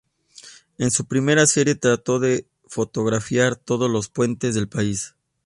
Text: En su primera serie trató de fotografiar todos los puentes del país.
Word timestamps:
En 0.79 0.89
su 0.89 1.05
primera 1.05 1.45
serie 1.45 1.75
trató 1.75 2.17
de 2.19 2.47
fotografiar 2.65 3.55
todos 3.55 3.87
los 3.87 4.09
puentes 4.09 4.55
del 4.55 4.67
país. 4.67 5.13